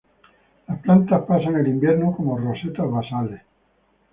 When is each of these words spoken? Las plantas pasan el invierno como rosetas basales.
Las 0.67 0.79
plantas 0.81 1.25
pasan 1.27 1.57
el 1.57 1.67
invierno 1.67 2.15
como 2.17 2.35
rosetas 2.35 2.89
basales. 2.89 3.41